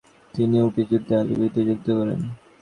তিনি 0.33 0.57
উটের 0.67 0.87
যুদ্ধে 0.91 1.13
আলী 1.19 1.33
বিরুদ্ধে 1.33 1.61
যুদ্ধ 1.69 1.87
করেন। 1.99 2.19